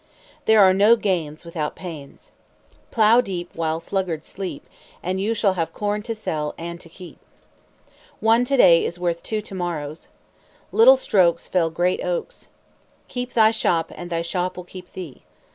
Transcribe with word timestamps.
"There 0.45 0.63
are 0.63 0.73
no 0.73 0.95
gains 0.95 1.45
without 1.45 1.75
pains." 1.75 2.31
"Plow 2.89 3.21
deep 3.21 3.51
while 3.53 3.79
sluggards 3.79 4.25
sleep, 4.25 4.67
And 5.03 5.21
you 5.21 5.35
shall 5.35 5.53
have 5.53 5.73
corn 5.73 6.01
to 6.01 6.15
sell 6.15 6.55
and 6.57 6.81
to 6.81 6.89
keep." 6.89 7.19
"One 8.19 8.43
to 8.45 8.57
day 8.57 8.83
is 8.83 8.97
worth 8.97 9.21
two 9.21 9.41
to 9.43 9.53
morrows." 9.53 10.07
"Little 10.71 10.97
strokes 10.97 11.47
fell 11.47 11.69
great 11.69 12.03
oaks." 12.03 12.47
"Keep 13.09 13.33
thy 13.33 13.51
shop 13.51 13.91
and 13.93 14.09
thy 14.09 14.23
shop 14.23 14.57
will 14.57 14.63
keep 14.63 14.91
thee." 14.93 15.21